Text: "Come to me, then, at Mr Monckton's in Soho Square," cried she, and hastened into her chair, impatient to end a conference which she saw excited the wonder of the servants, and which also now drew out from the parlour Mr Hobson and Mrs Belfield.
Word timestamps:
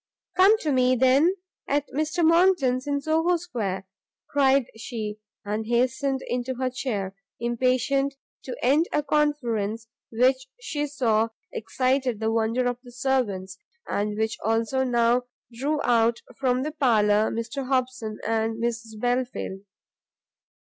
"Come 0.35 0.57
to 0.61 0.71
me, 0.71 0.95
then, 0.95 1.35
at 1.67 1.85
Mr 1.93 2.25
Monckton's 2.25 2.87
in 2.87 3.01
Soho 3.01 3.37
Square," 3.37 3.87
cried 4.27 4.65
she, 4.75 5.19
and 5.45 5.67
hastened 5.67 6.23
into 6.25 6.55
her 6.55 6.71
chair, 6.71 7.15
impatient 7.39 8.15
to 8.45 8.57
end 8.63 8.87
a 8.91 9.03
conference 9.03 9.85
which 10.11 10.47
she 10.59 10.87
saw 10.87 11.29
excited 11.53 12.19
the 12.19 12.31
wonder 12.31 12.65
of 12.65 12.79
the 12.81 12.91
servants, 12.91 13.59
and 13.87 14.17
which 14.17 14.39
also 14.43 14.83
now 14.83 15.25
drew 15.53 15.79
out 15.83 16.23
from 16.35 16.63
the 16.63 16.71
parlour 16.71 17.29
Mr 17.29 17.67
Hobson 17.67 18.17
and 18.25 18.55
Mrs 18.59 18.99
Belfield. 18.99 19.59